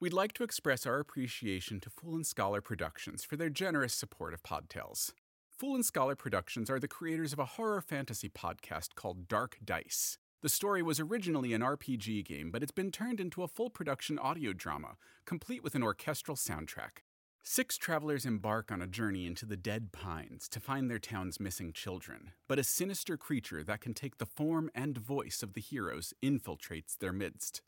[0.00, 4.32] We'd like to express our appreciation to Fool and Scholar Productions for their generous support
[4.32, 5.10] of Podtails.
[5.50, 10.16] Fool and Scholar Productions are the creators of a horror fantasy podcast called Dark Dice.
[10.40, 14.20] The story was originally an RPG game, but it's been turned into a full production
[14.20, 17.02] audio drama, complete with an orchestral soundtrack.
[17.42, 21.72] Six travelers embark on a journey into the dead pines to find their town's missing
[21.72, 26.14] children, but a sinister creature that can take the form and voice of the heroes
[26.22, 27.62] infiltrates their midst.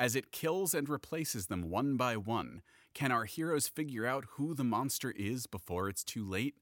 [0.00, 2.62] As it kills and replaces them one by one,
[2.94, 6.54] can our heroes figure out who the monster is before it's too late?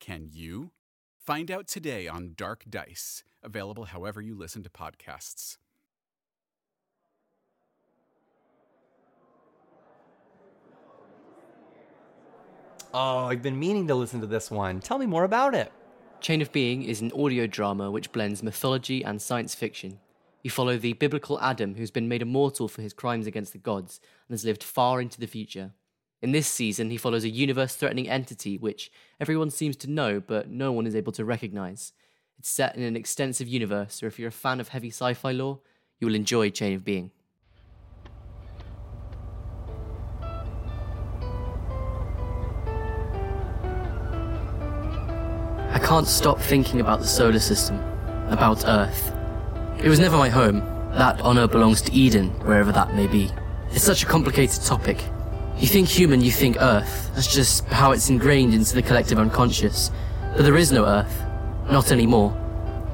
[0.00, 0.70] Can you?
[1.18, 5.58] Find out today on Dark Dice, available however you listen to podcasts.
[12.94, 14.80] Oh, I've been meaning to listen to this one.
[14.80, 15.70] Tell me more about it.
[16.22, 19.98] Chain of Being is an audio drama which blends mythology and science fiction.
[20.42, 24.00] You follow the biblical Adam who's been made immortal for his crimes against the gods
[24.28, 25.70] and has lived far into the future.
[26.20, 28.90] In this season, he follows a universe threatening entity which
[29.20, 31.92] everyone seems to know but no one is able to recognize.
[32.38, 35.30] It's set in an extensive universe, so if you're a fan of heavy sci fi
[35.30, 35.60] lore,
[36.00, 37.12] you will enjoy Chain of Being.
[45.70, 47.78] I can't stop thinking about the solar system,
[48.28, 49.21] about Earth.
[49.78, 50.60] It was never my home.
[50.92, 53.30] That honor belongs to Eden, wherever that may be.
[53.70, 55.02] It's such a complicated topic.
[55.58, 57.10] You think human, you think Earth.
[57.14, 59.90] That's just how it's ingrained into the collective unconscious.
[60.36, 61.22] But there is no Earth.
[61.70, 62.36] Not anymore.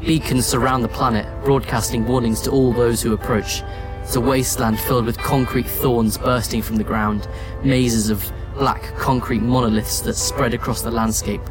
[0.00, 3.62] Beacons surround the planet, broadcasting warnings to all those who approach.
[4.02, 7.28] It's a wasteland filled with concrete thorns bursting from the ground,
[7.64, 11.42] mazes of black concrete monoliths that spread across the landscape.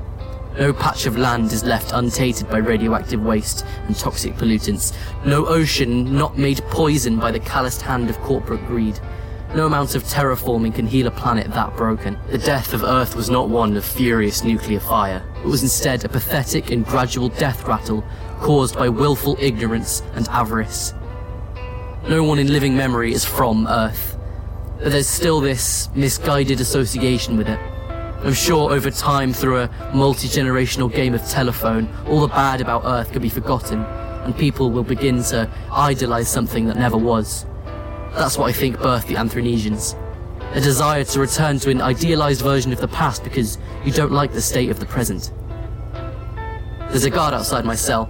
[0.58, 4.92] No patch of land is left untainted by radioactive waste and toxic pollutants.
[5.24, 9.00] No ocean not made poison by the calloused hand of corporate greed.
[9.54, 12.18] No amount of terraforming can heal a planet that broken.
[12.32, 15.24] The death of Earth was not one of furious nuclear fire.
[15.44, 18.04] It was instead a pathetic and gradual death rattle
[18.40, 20.96] caused by willful ignorance and avarice.
[22.10, 24.17] No one in living memory is from Earth.
[24.80, 27.60] But there's still this misguided association with it.
[28.23, 32.83] I'm sure over time, through a multi generational game of telephone, all the bad about
[32.83, 37.45] Earth could be forgotten, and people will begin to idolize something that never was.
[38.14, 39.95] That's what I think birthed the Anthronesians.
[40.55, 44.34] A desire to return to an idealized version of the past because you don't like
[44.34, 45.32] the state of the present.
[46.89, 48.10] There's a guard outside my cell.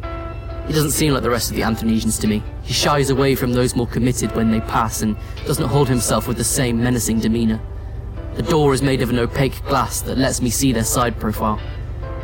[0.68, 2.42] He doesn't seem like the rest of the Anthronesians to me.
[2.64, 6.38] He shies away from those more committed when they pass and doesn't hold himself with
[6.38, 7.60] the same menacing demeanor.
[8.38, 11.60] The door is made of an opaque glass that lets me see their side profile.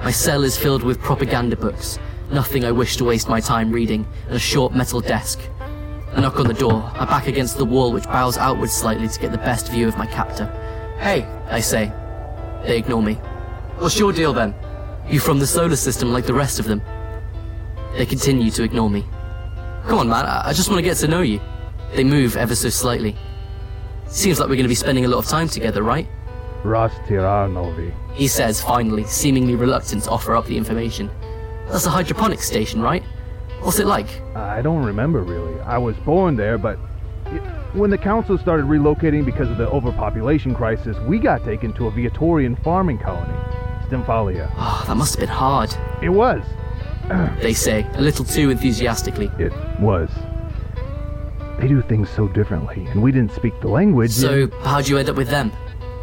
[0.03, 1.97] My cell is filled with propaganda books,
[2.29, 5.39] nothing I wish to waste my time reading, and a short metal desk.
[6.15, 9.19] I knock on the door, my back against the wall which bows outward slightly to
[9.19, 10.45] get the best view of my captor.
[10.99, 11.91] Hey, I say.
[12.63, 13.15] They ignore me.
[13.79, 14.53] What's your deal then?
[15.09, 16.83] You from the solar system like the rest of them?
[17.97, 19.03] They continue to ignore me.
[19.87, 21.41] Come on, man, I I just want to get to know you.
[21.95, 23.15] They move ever so slightly.
[24.13, 26.07] Seems like we're going to be spending a lot of time together, right?
[26.63, 27.91] Ras Tiranovi.
[28.13, 31.09] He says, finally, seemingly reluctant to offer up the information.
[31.67, 33.01] That's a hydroponic station, right?
[33.61, 34.05] What's it like?
[34.35, 35.59] I don't remember really.
[35.61, 36.77] I was born there, but
[37.25, 37.39] it,
[37.73, 41.91] when the council started relocating because of the overpopulation crisis, we got taken to a
[41.91, 43.33] Viatorian farming colony,
[43.87, 44.47] Stymphalia.
[44.51, 45.75] Oh, ah, that must have been hard.
[46.03, 46.43] It was.
[47.41, 49.31] They say, a little too enthusiastically.
[49.39, 50.11] It was.
[51.59, 54.11] They do things so differently, and we didn't speak the language.
[54.11, 55.51] So, how'd you end up with them?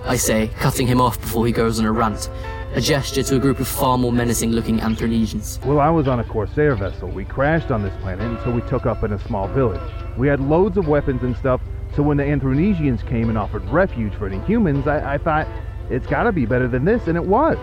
[0.04, 2.30] I say, cutting him off before he goes on a rant.
[2.74, 5.62] A gesture to a group of far more menacing looking Anthronesians.
[5.66, 7.08] Well, I was on a Corsair vessel.
[7.08, 9.80] We crashed on this planet, and so we took up in a small village.
[10.16, 11.60] We had loads of weapons and stuff,
[11.96, 15.48] so when the Anthronesians came and offered refuge for any humans, I, I thought,
[15.90, 17.58] it's gotta be better than this, and it was.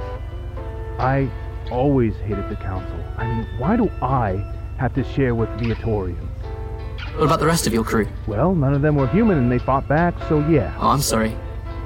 [1.00, 1.30] I
[1.72, 3.00] always hated the Council.
[3.18, 4.44] I mean, why do I
[4.78, 6.30] have to share with Viatorians?
[7.18, 8.08] What about the rest of your crew?
[8.28, 10.78] Well, none of them were human and they fought back, so yeah.
[10.80, 11.32] Oh, I'm sorry.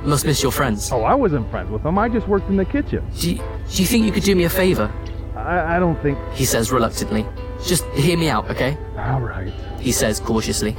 [0.03, 0.91] You must miss your friends.
[0.91, 1.97] Oh, I wasn't friends with them.
[1.97, 3.09] I just worked in the kitchen.
[3.17, 4.91] Do you, do you think you could do me a favor?
[5.37, 6.17] I, I don't think.
[6.33, 7.25] He says reluctantly.
[7.65, 8.77] Just hear me out, okay?
[8.97, 9.53] All right.
[9.79, 10.75] He says cautiously.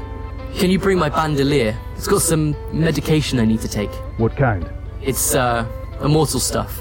[0.57, 1.75] Can you bring my bandolier?
[1.97, 3.91] It's got some medication I need to take.
[4.19, 4.71] What kind?
[5.01, 5.67] It's, uh,
[6.03, 6.79] immortal stuff.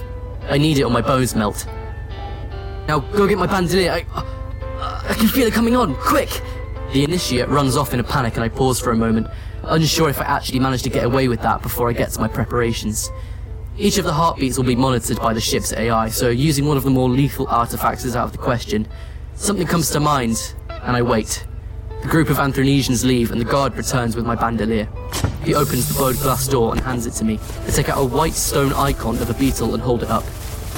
[0.50, 1.66] I need it or my bones melt.
[2.90, 3.94] Now, go get my bandolier.
[3.94, 5.96] I, I, I can feel it coming on.
[5.96, 6.42] Quick!
[6.94, 9.28] The initiate runs off in a panic and I pause for a moment,
[9.64, 12.28] unsure if I actually managed to get away with that before I get to my
[12.28, 13.10] preparations.
[13.78, 16.84] Each of the heartbeats will be monitored by the ship's AI, so using one of
[16.84, 18.90] the more lethal artifacts is out of the question.
[19.36, 21.48] Something comes to mind, and I wait.
[22.02, 24.90] The group of Anthronesians leave, and the guard returns with my bandolier.
[25.46, 27.40] He opens the bowed glass door and hands it to me.
[27.66, 30.26] I take out a white stone icon of a beetle and hold it up.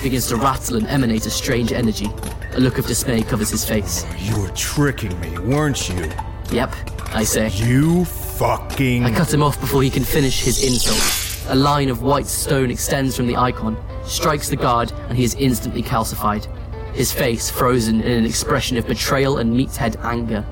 [0.03, 2.09] Begins to rattle and emanate a strange energy.
[2.55, 4.05] A look of dismay covers his face.
[4.19, 6.11] You were tricking me, weren't you?
[6.51, 6.75] Yep,
[7.15, 7.47] I say.
[7.51, 9.05] You fucking.
[9.05, 11.53] I cut him off before he can finish his insult.
[11.53, 15.35] A line of white stone extends from the icon, strikes the guard, and he is
[15.35, 16.47] instantly calcified.
[16.93, 20.45] His face frozen in an expression of betrayal and meathead anger.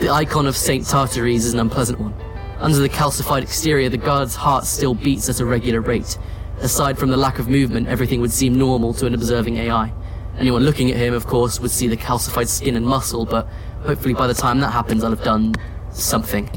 [0.00, 2.14] The icon of Saint Tartares is an unpleasant one.
[2.58, 6.18] Under the calcified exterior, the guard's heart still beats at a regular rate.
[6.60, 9.92] Aside from the lack of movement, everything would seem normal to an observing AI.
[10.38, 13.46] Anyone looking at him, of course, would see the calcified skin and muscle, but
[13.82, 15.54] hopefully by the time that happens, I'll have done
[15.90, 16.50] something.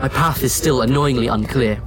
[0.00, 1.82] My path is still annoyingly unclear.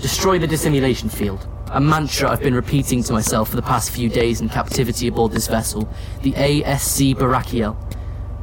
[0.00, 1.46] Destroy the dissimulation field.
[1.72, 5.32] A mantra I've been repeating to myself for the past few days in captivity aboard
[5.32, 5.88] this vessel,
[6.22, 7.76] the ASC Barakiel.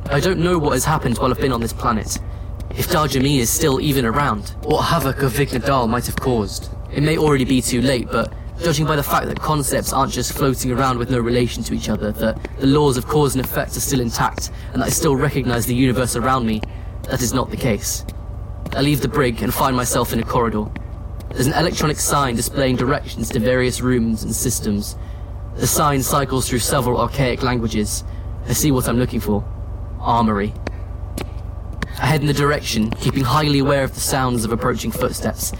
[0.09, 2.19] I don't know what has happened while I've been on this planet.
[2.69, 6.69] If Darjamin is still even around, what havoc of Vignadal might have caused.
[6.93, 8.31] It may already be too late, but
[8.63, 11.89] judging by the fact that concepts aren't just floating around with no relation to each
[11.89, 15.15] other, that the laws of cause and effect are still intact, and that I still
[15.15, 16.61] recognize the universe around me,
[17.03, 18.05] that is not the case.
[18.73, 20.65] I leave the brig and find myself in a corridor.
[21.29, 24.97] There's an electronic sign displaying directions to various rooms and systems.
[25.55, 28.03] The sign cycles through several archaic languages.
[28.47, 29.45] I see what I'm looking for.
[29.99, 30.53] Armory.
[31.99, 35.51] I head in the direction, keeping highly aware of the sounds of approaching footsteps.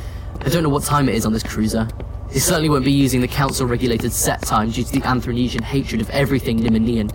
[0.41, 1.88] I don't know what time it is on this cruiser.
[2.31, 6.09] They certainly won't be using the council-regulated set time due to the Anthronesian hatred of
[6.09, 7.09] everything Nimonian.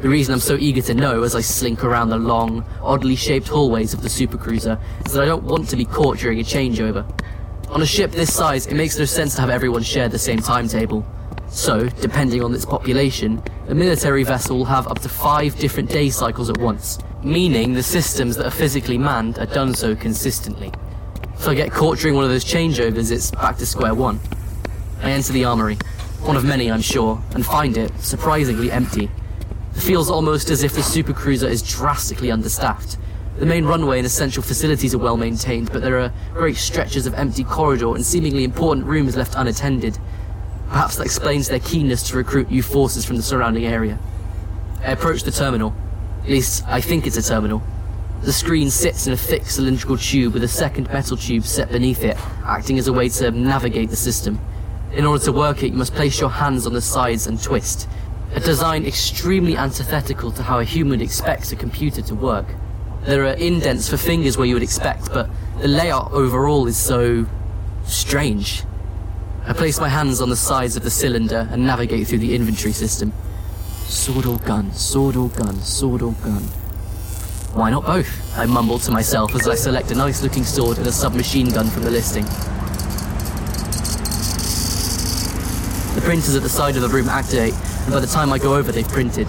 [0.00, 3.48] The reason I'm so eager to know as I slink around the long, oddly shaped
[3.48, 7.04] hallways of the supercruiser is that I don't want to be caught during a changeover.
[7.70, 10.38] On a ship this size, it makes no sense to have everyone share the same
[10.38, 11.04] timetable.
[11.50, 16.08] So, depending on its population, a military vessel will have up to five different day
[16.08, 20.72] cycles at once, meaning the systems that are physically manned are done so consistently.
[21.34, 24.18] If I get caught during one of those changeovers, it's back to square one.
[25.02, 25.76] I enter the armory,
[26.20, 29.10] one of many I'm sure, and find it surprisingly empty.
[29.74, 32.98] It feels almost as if the supercruiser is drastically understaffed.
[33.38, 37.14] The main runway and essential facilities are well maintained, but there are great stretches of
[37.14, 39.96] empty corridor and seemingly important rooms left unattended.
[40.70, 43.98] Perhaps that explains their keenness to recruit new forces from the surrounding area.
[44.82, 45.72] I approach the terminal.
[46.24, 47.62] At least, I think it's a terminal.
[48.22, 52.02] The screen sits in a thick cylindrical tube with a second metal tube set beneath
[52.02, 54.40] it, acting as a way to navigate the system.
[54.92, 57.88] In order to work it, you must place your hands on the sides and twist.
[58.34, 62.46] A design extremely antithetical to how a human expects a computer to work.
[63.02, 65.30] There are indents for fingers where you would expect, but
[65.60, 67.26] the layout overall is so
[67.84, 68.64] strange.
[69.46, 72.72] I place my hands on the sides of the cylinder and navigate through the inventory
[72.72, 73.12] system.
[73.86, 76.42] Sword or gun, sword or gun, sword or gun.
[77.54, 78.36] Why not both?
[78.36, 81.68] I mumble to myself as I select a nice looking sword and a submachine gun
[81.70, 82.26] from the listing.
[86.08, 88.72] Printers at the side of the room activate, and by the time I go over,
[88.72, 89.26] they've printed.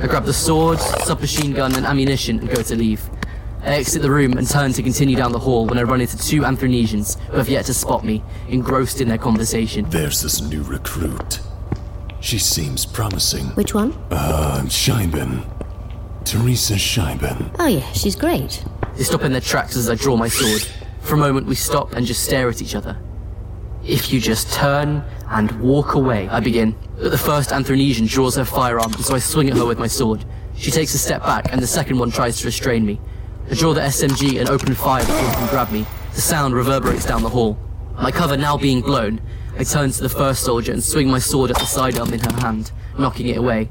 [0.00, 3.08] I grab the sword, submachine gun, and ammunition and go to leave.
[3.62, 6.18] I exit the room and turn to continue down the hall when I run into
[6.18, 9.88] two Anthronesians who have yet to spot me, engrossed in their conversation.
[9.88, 11.38] There's this new recruit.
[12.20, 13.46] She seems promising.
[13.50, 13.92] Which one?
[14.10, 15.48] Uh, Scheiben.
[16.24, 17.54] Teresa Scheiben.
[17.60, 18.64] Oh, yeah, she's great.
[18.96, 20.66] They stop in their tracks as I draw my sword.
[21.02, 22.98] For a moment, we stop and just stare at each other.
[23.86, 26.74] If you just turn and walk away, I begin.
[26.98, 29.86] But the first Anthronesian draws her firearm, and so I swing at her with my
[29.86, 30.24] sword.
[30.56, 33.00] She takes a step back, and the second one tries to restrain me.
[33.50, 35.86] I draw the SMG and open fire before he can grab me.
[36.14, 37.58] The sound reverberates down the hall.
[37.94, 39.20] My cover now being blown,
[39.56, 42.40] I turn to the first soldier and swing my sword at the sidearm in her
[42.40, 43.68] hand, knocking it away.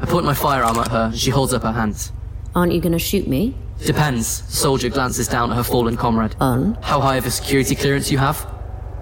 [0.00, 2.12] I point my firearm at her, and she holds up her hands.
[2.54, 3.54] Aren't you going to shoot me?
[3.86, 4.42] Depends.
[4.42, 6.36] The soldier glances down at her fallen comrade.
[6.40, 6.74] On?
[6.82, 8.46] How high of a security clearance you have?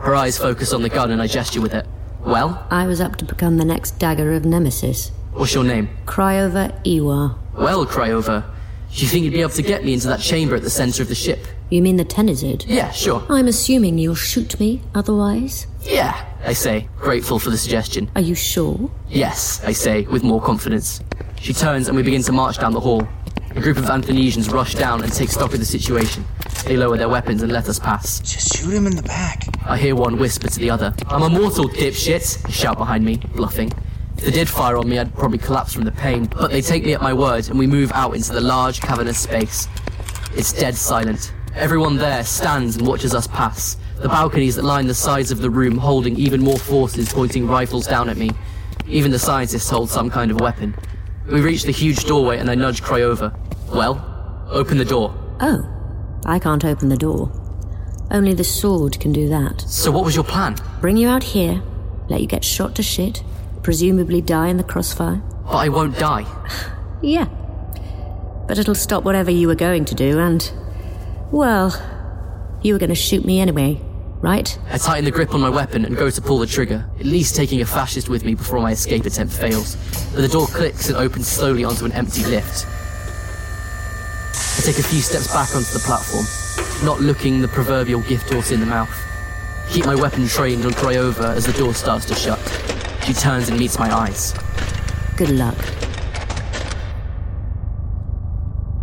[0.00, 1.86] Her eyes focus on the gun and I gesture with it.
[2.24, 5.10] Well, I was up to become the next dagger of Nemesis.
[5.32, 5.88] what's your name?
[6.06, 7.36] Cryova Iwa.
[7.54, 8.44] Well, Cryova,
[8.94, 11.02] do you think you'd be able to get me into that chamber at the center
[11.02, 11.46] of the ship?
[11.70, 12.64] You mean the Tenizid?
[12.66, 13.24] Yeah, sure.
[13.28, 15.66] I'm assuming you'll shoot me otherwise?
[15.82, 18.10] Yeah, I say, grateful for the suggestion.
[18.14, 18.90] Are you sure?
[19.08, 21.00] Yes, I say, with more confidence.
[21.40, 23.06] She turns and we begin to march down the hall.
[23.50, 26.24] A group of Anthronesians rush down and take stock of the situation.
[26.64, 28.20] They lower their weapons and let us pass.
[28.20, 29.44] Just shoot him in the back.
[29.64, 30.94] I hear one whisper to the other.
[31.08, 32.42] I'm immortal, dipshit!
[32.42, 33.72] They shout behind me, bluffing.
[34.18, 36.84] If they did fire on me, I'd probably collapse from the pain, but they take
[36.84, 39.68] me at my word and we move out into the large, cavernous space.
[40.34, 41.32] It's dead silent.
[41.54, 43.76] Everyone there stands and watches us pass.
[44.00, 47.86] The balconies that line the sides of the room holding even more forces pointing rifles
[47.86, 48.30] down at me.
[48.86, 50.74] Even the scientists hold some kind of weapon.
[51.26, 53.36] We reach the huge doorway and I nudge Cryova.
[53.72, 55.14] Well, open the door.
[55.40, 55.77] Oh,
[56.24, 57.30] I can't open the door.
[58.10, 59.60] Only the sword can do that.
[59.62, 60.56] So what was your plan?
[60.80, 61.62] Bring you out here,
[62.08, 63.22] let you get shot to shit,
[63.62, 65.22] presumably die in the crossfire.
[65.44, 66.26] But I won't die.
[67.00, 67.26] Yeah.
[68.48, 70.50] But it'll stop whatever you were going to do, and.
[71.30, 71.70] Well,
[72.60, 73.80] you were going to shoot me anyway,
[74.20, 74.58] right?
[74.70, 77.36] I tighten the grip on my weapon and go to pull the trigger, at least
[77.36, 79.76] taking a fascist with me before my escape attempt fails.
[80.12, 82.66] But the door clicks and opens slowly onto an empty lift.
[84.68, 86.26] Take a few steps back onto the platform,
[86.84, 88.94] not looking the proverbial gift horse in the mouth.
[89.70, 92.38] Keep my weapon trained on over as the door starts to shut.
[93.02, 94.34] She turns and meets my eyes.
[95.16, 95.56] Good luck.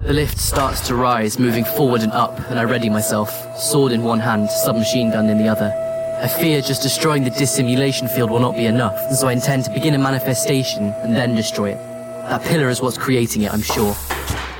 [0.02, 4.02] The lift starts to rise, moving forward and up, and I ready myself, sword in
[4.02, 5.72] one hand, submachine gun in the other.
[6.20, 9.72] I fear just destroying the dissimulation field will not be enough, so I intend to
[9.72, 11.78] begin a manifestation and then destroy it.
[12.28, 13.96] That pillar is what's creating it, I'm sure.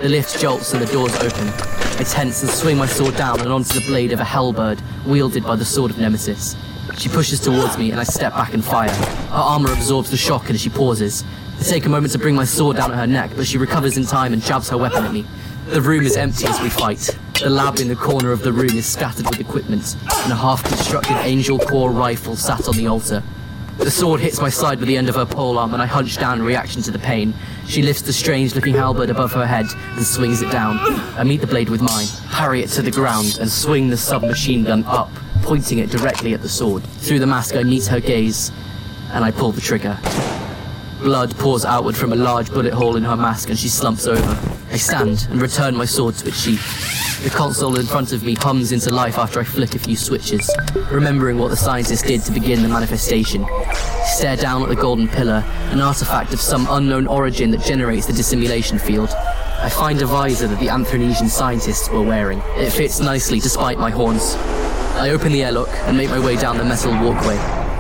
[0.06, 1.48] The lift jolts and the doors open.
[1.48, 5.44] I tense and swing my sword down and onto the blade of a halberd, wielded
[5.44, 6.56] by the sword of Nemesis.
[6.96, 8.94] She pushes towards me and I step back and fire.
[8.94, 11.24] Her armor absorbs the shock and she pauses.
[11.60, 13.98] I take a moment to bring my sword down at her neck, but she recovers
[13.98, 15.26] in time and jabs her weapon at me.
[15.70, 17.10] The room is empty as we fight.
[17.42, 21.18] The lab in the corner of the room is scattered with equipment, and a half-constructed
[21.24, 23.24] Angel Core rifle sat on the altar.
[23.78, 26.40] The sword hits my side with the end of her polearm, and I hunch down
[26.40, 27.34] in reaction to the pain.
[27.68, 29.66] She lifts the strange-looking halberd above her head
[29.96, 30.78] and swings it down.
[31.18, 34.64] I meet the blade with mine, parry it to the ground, and swing the submachine
[34.64, 35.12] gun up,
[35.44, 36.84] pointing it directly at the sword.
[36.84, 38.52] Through the mask, I meet her gaze,
[39.12, 40.00] and I pull the trigger.
[41.02, 44.55] Blood pours outward from a large bullet hole in her mask, and she slumps over.
[44.76, 47.24] I stand and return my sword to its sheath.
[47.24, 50.54] The console in front of me hums into life after I flick a few switches,
[50.92, 53.46] remembering what the scientist did to begin the manifestation.
[53.46, 58.06] I stare down at the golden pillar, an artifact of some unknown origin that generates
[58.06, 59.12] the dissimulation field.
[59.14, 62.42] I find a visor that the Anthronesian scientists were wearing.
[62.58, 64.36] It fits nicely despite my horns.
[64.98, 67.38] I open the airlock and make my way down the metal walkway,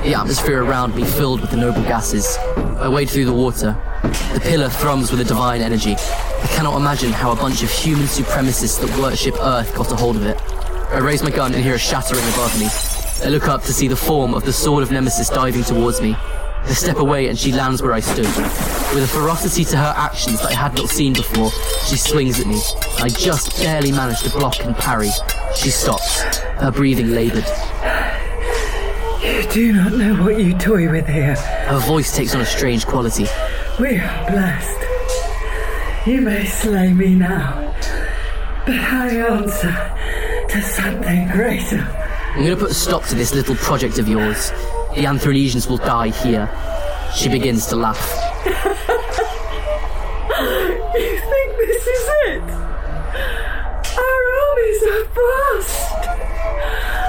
[0.07, 2.37] the atmosphere around me filled with the noble gases.
[2.55, 3.77] I wade through the water.
[4.11, 5.95] The pillar thrums with a divine energy.
[5.95, 10.15] I cannot imagine how a bunch of human supremacists that worship Earth got a hold
[10.15, 10.39] of it.
[10.91, 12.67] I raise my gun and hear a shattering above me.
[13.25, 16.15] I look up to see the form of the Sword of Nemesis diving towards me.
[16.17, 18.27] I step away and she lands where I stood.
[18.93, 21.49] With a ferocity to her actions that I had not seen before,
[21.87, 22.61] she swings at me.
[22.99, 25.09] I just barely manage to block and parry.
[25.55, 27.45] She stops, her breathing laboured.
[29.23, 31.35] You do not know what you toy with here.
[31.35, 33.25] Her voice takes on a strange quality.
[33.79, 34.79] We are blessed.
[36.07, 37.75] You may slay me now,
[38.65, 41.81] but I answer to something greater.
[42.35, 44.51] I'm gonna put a stop to this little project of yours.
[44.95, 46.49] The Anthronesians will die here.
[47.13, 47.99] She begins to laugh.
[50.95, 52.43] You think this is it?
[53.99, 56.07] Our armies are vast.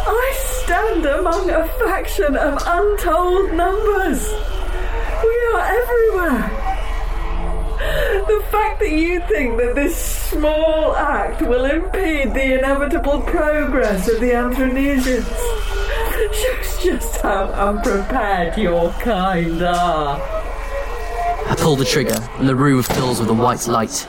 [0.08, 4.55] I stand among a faction of untold numbers.
[8.86, 15.26] That you think that this small act will impede the inevitable progress of the Anthronesians
[16.32, 20.20] shows just how unprepared your kind are.
[21.48, 24.06] I pull the trigger, and the room fills with a white light.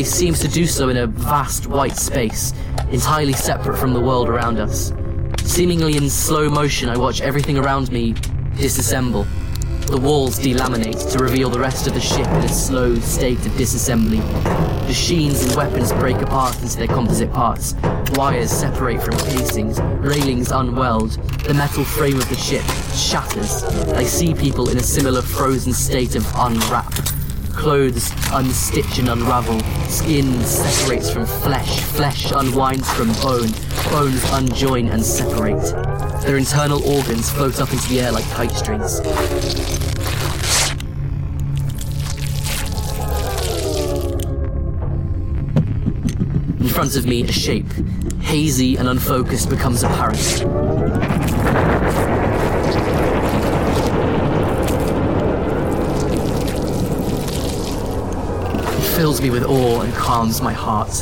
[0.00, 2.54] Place seems to do so in a vast white space,
[2.90, 4.94] entirely separate from the world around us.
[5.44, 8.14] Seemingly in slow motion, I watch everything around me
[8.54, 9.26] disassemble.
[9.88, 13.52] The walls delaminate to reveal the rest of the ship in a slow state of
[13.52, 14.22] disassembly.
[14.86, 17.74] Machines and weapons break apart into their composite parts.
[18.12, 21.12] Wires separate from casings, railings unweld.
[21.44, 22.64] The metal frame of the ship
[22.94, 23.64] shatters.
[23.92, 27.19] I see people in a similar frozen state of unwrap.
[27.54, 29.60] Clothes unstitch and unravel.
[29.88, 31.80] Skin separates from flesh.
[31.80, 33.50] Flesh unwinds from bone.
[33.90, 35.62] Bones unjoin and separate.
[36.22, 39.00] Their internal organs float up into the air like kite strings.
[46.60, 47.70] In front of me, a shape,
[48.20, 50.46] hazy and unfocused, becomes apparent.
[58.99, 60.92] It fills me with awe and calms my heart.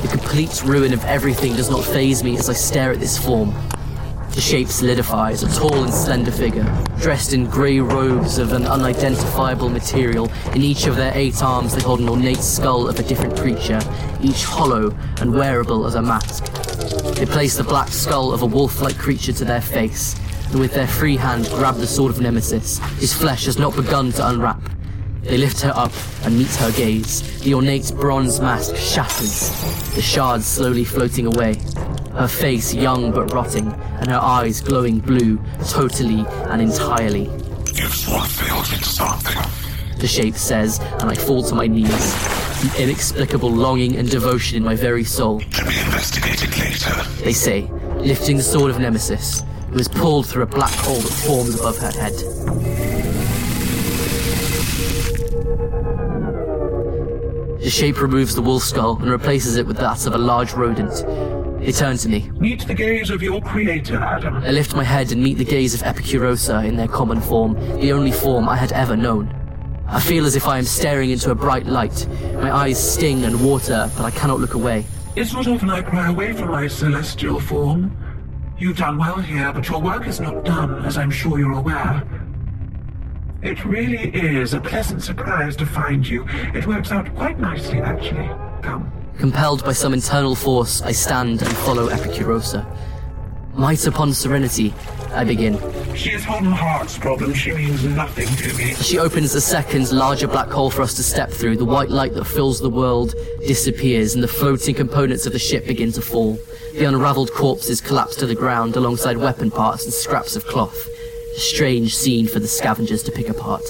[0.00, 3.52] The complete ruin of everything does not faze me as I stare at this form.
[4.30, 6.64] The shape solidifies, a tall and slender figure,
[7.00, 10.32] dressed in grey robes of an unidentifiable material.
[10.54, 13.80] In each of their eight arms, they hold an ornate skull of a different creature,
[14.22, 16.46] each hollow and wearable as a mask.
[17.16, 20.18] They place the black skull of a wolf-like creature to their face,
[20.50, 22.78] and with their free hand grab the sword of Nemesis.
[22.98, 24.62] His flesh has not begun to unwrap.
[25.30, 25.92] They lift her up
[26.24, 27.40] and meet her gaze.
[27.42, 29.50] The ornate bronze mask shatters,
[29.94, 31.54] the shards slowly floating away.
[32.14, 37.26] Her face young but rotting, and her eyes glowing blue, totally and entirely.
[37.72, 39.38] You've fulfilled something.
[40.00, 42.64] The shape says, and I fall to my knees.
[42.64, 45.38] An inexplicable longing and devotion in my very soul.
[45.38, 47.04] To be investigated later.
[47.22, 51.08] They say, lifting the sword of Nemesis, who is pulled through a black hole that
[51.08, 52.79] forms above her head.
[57.60, 61.04] The shape removes the wolf skull and replaces it with that of a large rodent.
[61.60, 62.30] They turn to me.
[62.38, 64.36] Meet the gaze of your creator, Adam.
[64.36, 67.92] I lift my head and meet the gaze of Epicurosa in their common form, the
[67.92, 69.36] only form I had ever known.
[69.86, 72.08] I feel as if I am staring into a bright light.
[72.34, 74.86] My eyes sting and water, but I cannot look away.
[75.14, 77.94] It's not often I cry away from my celestial form.
[78.58, 82.02] You've done well here, but your work is not done, as I'm sure you're aware.
[83.42, 86.26] It really is a pleasant surprise to find you.
[86.54, 88.28] It works out quite nicely, actually.
[88.62, 88.92] Come.
[89.18, 92.66] Compelled by some internal force, I stand and follow Epicurosa.
[93.54, 94.74] Might upon serenity,
[95.12, 95.58] I begin.
[95.94, 97.32] She has Holden Hart's problem.
[97.32, 98.74] She means nothing to me.
[98.74, 101.56] She opens the second, larger black hole for us to step through.
[101.56, 103.14] The white light that fills the world
[103.46, 106.38] disappears, and the floating components of the ship begin to fall.
[106.74, 110.88] The unraveled corpses collapse to the ground alongside weapon parts and scraps of cloth.
[111.34, 113.62] A strange scene for the scavengers to pick apart.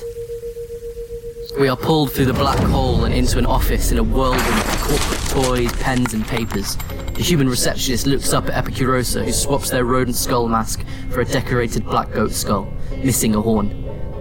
[1.59, 4.83] We are pulled through the black hole and into an office in a whirlwind of
[4.83, 6.76] corporate toys, pens, and papers.
[7.14, 11.25] The human receptionist looks up at Epicurosa, who swaps their rodent skull mask for a
[11.25, 13.69] decorated black goat skull, missing a horn.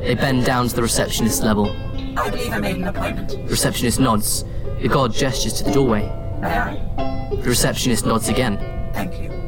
[0.01, 1.69] They bend down to the receptionist level.
[2.17, 3.29] I believe I made an appointment.
[3.29, 4.43] The receptionist nods.
[4.81, 6.01] The god gestures to the doorway.
[6.41, 7.35] May I?
[7.35, 8.57] The receptionist nods again.
[8.93, 9.38] Thank you.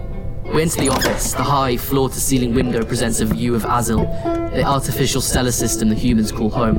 [0.53, 1.31] We enter the office.
[1.31, 4.03] The high, floor-to-ceiling window presents a view of Azil,
[4.53, 6.75] the artificial stellar system the humans call home.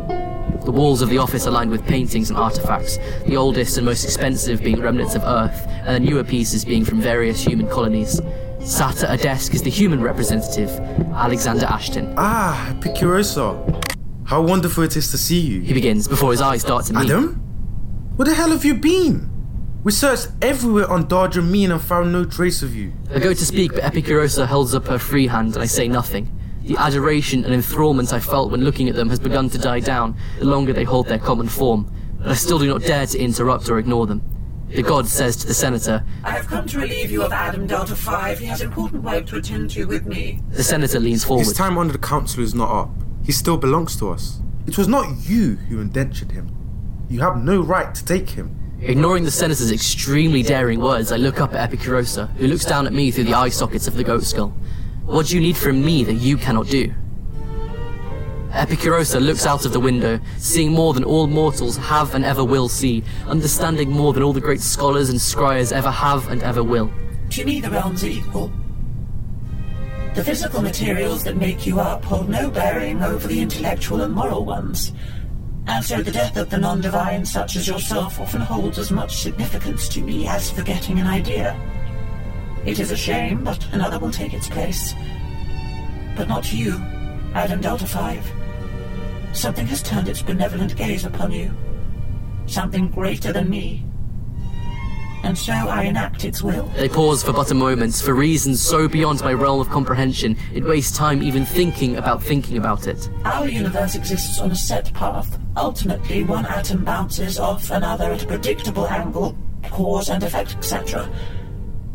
[0.66, 4.04] The walls of the office are lined with paintings and artifacts, the oldest and most
[4.04, 8.20] expensive being remnants of Earth, and the newer pieces being from various human colonies.
[8.60, 10.68] Sat at a desk is the human representative,
[11.14, 12.12] Alexander Ashton.
[12.18, 13.96] Ah, Epicurosa.
[14.26, 15.62] How wonderful it is to see you.
[15.62, 17.04] He begins before his eyes start to meet.
[17.04, 17.36] Adam?
[18.16, 19.31] Where the hell have you been?
[19.84, 22.92] We searched everywhere on Dardra Mean and found no trace of you.
[23.12, 26.30] I go to speak, but Epicurosa holds up her free hand and I say nothing.
[26.62, 30.16] The adoration and enthrallment I felt when looking at them has begun to die down
[30.38, 33.68] the longer they hold their common form, but I still do not dare to interrupt
[33.68, 34.22] or ignore them.
[34.68, 37.96] The god says to the senator, I have come to relieve you of Adam Delta
[37.96, 38.38] 5.
[38.38, 40.40] He has important work to attend to with me.
[40.50, 41.44] The senator leans forward.
[41.44, 42.90] His time under the council is not up.
[43.24, 44.38] He still belongs to us.
[44.68, 46.56] It was not you who indentured him.
[47.10, 48.61] You have no right to take him.
[48.84, 52.92] Ignoring the senator's extremely daring words, I look up at Epicurosa, who looks down at
[52.92, 54.48] me through the eye sockets of the goat skull.
[55.04, 56.92] What do you need from me that you cannot do?
[58.50, 62.68] Epicurosa looks out of the window, seeing more than all mortals have and ever will
[62.68, 66.92] see, understanding more than all the great scholars and scryers ever have and ever will.
[67.30, 68.50] To me, the realms are equal.
[70.14, 74.44] The physical materials that make you up hold no bearing over the intellectual and moral
[74.44, 74.92] ones.
[75.66, 79.88] And so the death of the non-divine such as yourself often holds as much significance
[79.90, 81.58] to me as forgetting an idea.
[82.64, 84.94] It is a shame, but another will take its place.
[86.16, 86.74] But not you,
[87.34, 88.32] Adam Delta 5.
[89.32, 91.54] Something has turned its benevolent gaze upon you.
[92.46, 93.84] Something greater than me.
[95.22, 96.66] And so I enact its will.
[96.76, 100.64] They pause for but a moment, for reasons so beyond my realm of comprehension, it
[100.64, 103.08] wastes time even thinking about thinking about it.
[103.24, 105.38] Our universe exists on a set path.
[105.56, 109.36] Ultimately, one atom bounces off another at a predictable angle,
[109.70, 111.08] cause and effect, etc.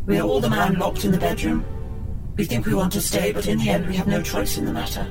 [0.06, 1.66] We are all the man locked in the bedroom.
[2.38, 4.66] We think we want to stay, but in the end we have no choice in
[4.66, 5.06] the matter.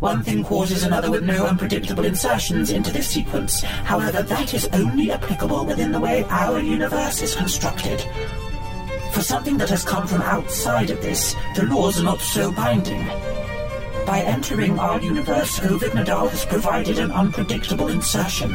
[0.00, 3.62] One thing causes another with no unpredictable insertions into this sequence.
[3.62, 8.04] However, that is only applicable within the way our universe is constructed.
[9.12, 13.06] For something that has come from outside of this, the laws are not so binding.
[14.04, 18.54] By entering our universe, Ovid Nadal has provided an unpredictable insertion.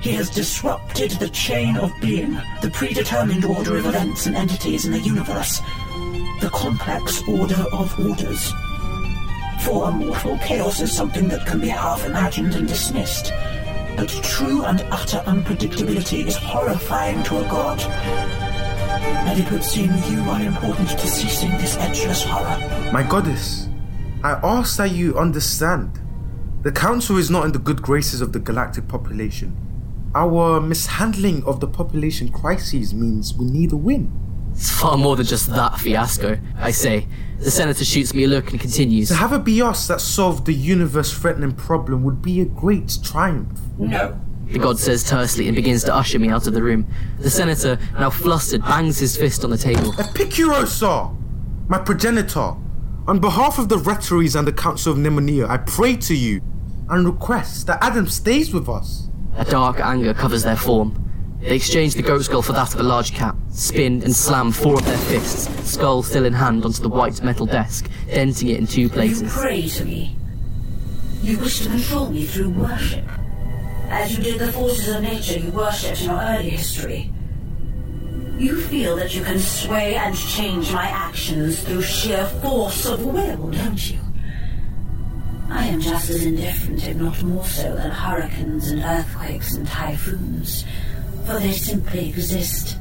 [0.00, 4.92] He has disrupted the chain of being, the predetermined order of events and entities in
[4.92, 5.58] the universe,
[6.40, 8.52] the complex order of orders.
[9.66, 13.32] For a mortal, chaos is something that can be half imagined and dismissed.
[13.96, 17.80] But true and utter unpredictability is horrifying to a god.
[19.26, 22.92] and it would seem you are important to ceasing this edgeless horror.
[22.92, 23.68] My goddess,
[24.22, 25.98] I ask that you understand.
[26.62, 29.56] The Council is not in the good graces of the galactic population.
[30.14, 34.12] Our mishandling of the population crises means we need a win.
[34.56, 37.06] It's far more than just that fiasco, I say.
[37.38, 39.08] The senator shoots me a look and continues.
[39.08, 43.60] To have a BIOS that solved the universe threatening problem would be a great triumph.
[43.76, 44.18] No.
[44.46, 46.86] The god says tersely and begins to usher me out of the room.
[47.18, 49.92] The senator, now flustered, bangs his fist on the table.
[49.92, 51.14] Epicurosa,
[51.68, 52.56] my progenitor,
[53.06, 56.40] on behalf of the Rhetories and the Council of Nemonia, I pray to you
[56.88, 59.08] and request that Adam stays with us.
[59.36, 61.05] A dark anger covers their form.
[61.46, 64.74] They exchanged the goat skull for that of a large cat, spin and slam four
[64.74, 68.66] of their fists, skull still in hand, onto the white metal desk, denting it in
[68.66, 69.22] two places.
[69.22, 70.16] You pray to me.
[71.22, 73.04] You wish to control me through worship.
[73.88, 77.12] As you did the forces of nature you worshipped in your early history.
[78.38, 83.50] You feel that you can sway and change my actions through sheer force of will,
[83.50, 84.00] don't you?
[85.48, 90.64] I am just as indifferent, if not more so, than hurricanes and earthquakes and typhoons,
[91.26, 92.78] for they simply exist.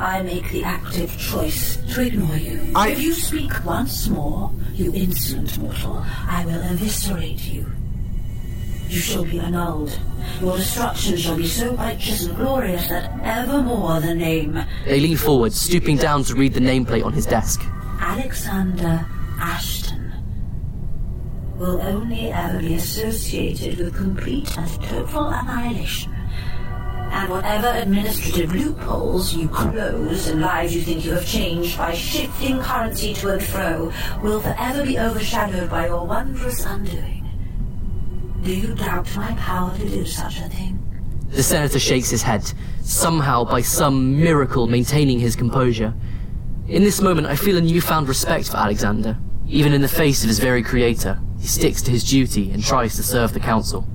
[0.00, 2.60] I make the active choice to ignore you.
[2.74, 7.66] I- If you speak once more, you insolent mortal, I will eviscerate you.
[8.88, 9.96] You shall be annulled.
[10.40, 15.52] Your destruction shall be so righteous and glorious that evermore the name They lean forward,
[15.52, 17.62] stooping down to read the nameplate on his desk.
[18.00, 19.06] Alexander
[19.38, 20.12] Ashton
[21.58, 26.10] will only ever be associated with complete and total annihilation.
[27.10, 32.60] And whatever administrative loopholes you close and lives you think you have changed by shifting
[32.60, 33.92] currency to and fro
[34.22, 37.28] will forever be overshadowed by your wondrous undoing.
[38.42, 40.78] Do you doubt my power to do such a thing?
[41.30, 42.50] The senator shakes his head,
[42.82, 45.92] somehow, by some miracle, maintaining his composure.
[46.68, 49.18] In this moment, I feel a newfound respect for Alexander.
[49.46, 52.96] Even in the face of his very creator, he sticks to his duty and tries
[52.96, 53.86] to serve the council.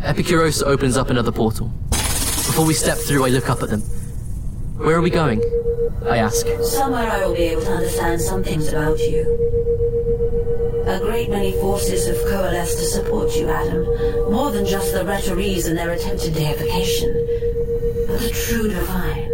[0.00, 1.72] Epicurosa opens up another portal.
[2.54, 3.80] Before we step through, I look up at them.
[4.76, 5.42] Where are we going?
[6.08, 6.46] I ask.
[6.62, 9.22] Somewhere I will be able to understand some things about you.
[10.86, 13.82] A great many forces have coalesced to support you, Adam.
[14.30, 17.12] More than just the rhetorese and their attempted deification,
[18.06, 19.30] but the true divine.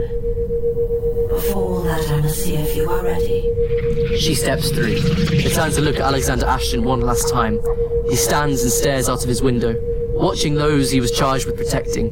[1.29, 4.17] Before all that, I must see if you are ready.
[4.17, 4.95] She steps through,
[5.29, 7.61] returns to look at Alexander Ashton one last time.
[8.09, 9.77] He stands and stares out of his window,
[10.15, 12.11] watching those he was charged with protecting.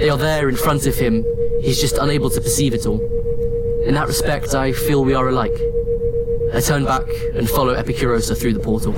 [0.00, 1.26] They are there in front of him,
[1.60, 3.00] he's just unable to perceive it all.
[3.84, 5.52] In that respect, I feel we are alike.
[6.54, 7.02] I turn back
[7.34, 8.92] and follow Epicurosa through the portal.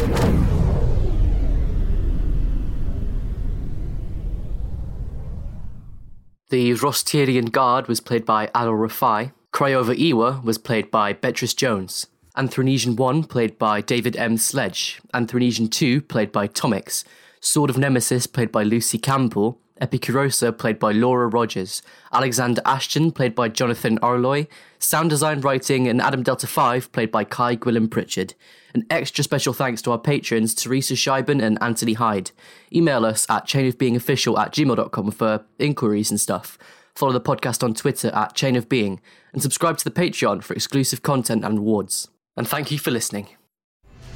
[6.51, 9.33] The Rostierian Guard was played by Adol Rafai.
[9.53, 12.07] Cryova Iwa was played by Beatrice Jones.
[12.37, 14.37] Anthronesian 1 played by David M.
[14.37, 15.01] Sledge.
[15.13, 17.03] Anthronesian 2 played by Tomix.
[17.41, 19.59] Sword of Nemesis played by Lucy Campbell.
[19.83, 21.83] Epicurosa played by Laura Rogers.
[22.13, 24.47] Alexander Ashton played by Jonathan Arloy.
[24.79, 28.35] Sound design writing and Adam Delta 5 played by Kai Gwillem Pritchard.
[28.75, 32.31] An extra special thanks to our patrons Teresa Scheiben and Anthony Hyde.
[32.73, 36.57] Email us at chainofbeingofficial at gmail.com for inquiries and stuff.
[36.95, 39.01] Follow the podcast on Twitter at Chain of Being
[39.33, 42.09] and subscribe to the Patreon for exclusive content and awards.
[42.37, 43.29] And thank you for listening.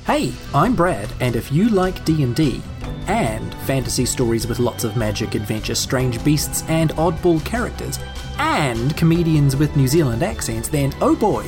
[0.06, 2.62] Hey, I'm Brad, and if you like D&D
[3.08, 7.98] and fantasy stories with lots of magic, adventure, strange beasts, and oddball characters,
[8.38, 11.42] and comedians with New Zealand accents, then oh boy,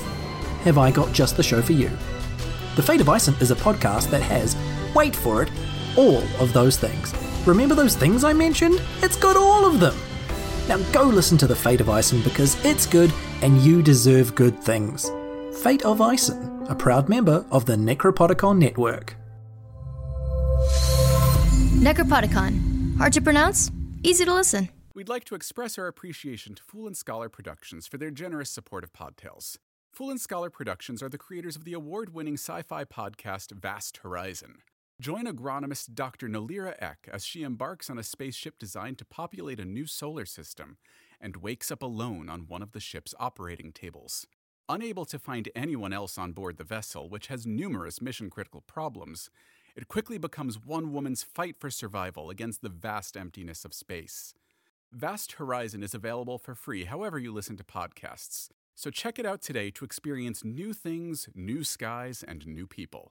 [0.65, 1.89] have I got just the show for you.
[2.75, 4.57] The Fate of Ison is a podcast that has,
[4.93, 5.53] wait for it,
[5.97, 7.15] all of those things.
[7.47, 8.83] Remember those things I mentioned?
[9.03, 9.95] It's got all of them.
[10.67, 14.61] Now go listen to The Fate of Ison because it's good and you deserve good
[14.61, 15.09] things.
[15.63, 19.17] Fate of Ison, a proud member of the Necropodicon Network.
[21.81, 22.97] Necropodicon.
[22.99, 23.71] Hard to pronounce,
[24.03, 24.69] easy to listen.
[24.95, 28.85] We'd like to express our appreciation to Fool and Scholar Productions for their generous support
[28.85, 29.57] of Podtails.
[29.93, 33.99] Fool and Scholar Productions are the creators of the award winning sci fi podcast Vast
[33.99, 34.59] Horizon.
[35.01, 36.29] Join agronomist Dr.
[36.29, 40.77] Nalira Eck as she embarks on a spaceship designed to populate a new solar system
[41.21, 44.27] and wakes up alone on one of the ship's operating tables.
[44.71, 49.31] Unable to find anyone else on board the vessel, which has numerous mission critical problems,
[49.75, 54.35] it quickly becomes one woman's fight for survival against the vast emptiness of space.
[54.93, 59.41] Vast Horizon is available for free however you listen to podcasts, so check it out
[59.41, 63.07] today to experience new things, new skies, and new people.